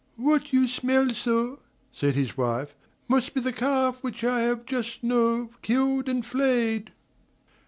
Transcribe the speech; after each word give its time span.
"What 0.17 0.51
you 0.51 0.67
smell 0.67 1.09
so," 1.11 1.59
said 1.91 2.15
his 2.15 2.35
wife, 2.35 2.73
"must 3.07 3.35
be 3.35 3.39
the 3.39 3.53
calf 3.53 3.97
which 4.03 4.23
I 4.23 4.39
have 4.39 4.65
just 4.65 5.03
now 5.03 5.51
killed 5.61 6.09
and 6.09 6.25
flayed." 6.25 6.91